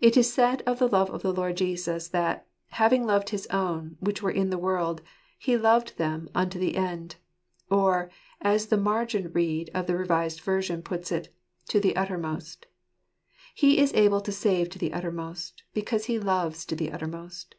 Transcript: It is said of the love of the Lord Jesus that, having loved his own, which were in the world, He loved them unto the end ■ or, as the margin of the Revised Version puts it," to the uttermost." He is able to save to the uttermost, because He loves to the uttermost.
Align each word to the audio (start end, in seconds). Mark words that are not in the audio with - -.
It 0.00 0.18
is 0.18 0.30
said 0.30 0.60
of 0.66 0.78
the 0.78 0.86
love 0.86 1.08
of 1.08 1.22
the 1.22 1.32
Lord 1.32 1.56
Jesus 1.56 2.08
that, 2.08 2.46
having 2.72 3.06
loved 3.06 3.30
his 3.30 3.46
own, 3.46 3.96
which 3.98 4.20
were 4.22 4.30
in 4.30 4.50
the 4.50 4.58
world, 4.58 5.00
He 5.38 5.56
loved 5.56 5.96
them 5.96 6.28
unto 6.34 6.58
the 6.58 6.76
end 6.76 7.16
■ 7.70 7.74
or, 7.74 8.10
as 8.42 8.66
the 8.66 8.76
margin 8.76 9.24
of 9.72 9.86
the 9.86 9.96
Revised 9.96 10.42
Version 10.42 10.82
puts 10.82 11.10
it," 11.10 11.34
to 11.70 11.80
the 11.80 11.96
uttermost." 11.96 12.66
He 13.54 13.78
is 13.78 13.94
able 13.94 14.20
to 14.20 14.30
save 14.30 14.68
to 14.68 14.78
the 14.78 14.92
uttermost, 14.92 15.62
because 15.72 16.04
He 16.04 16.18
loves 16.18 16.66
to 16.66 16.76
the 16.76 16.92
uttermost. 16.92 17.54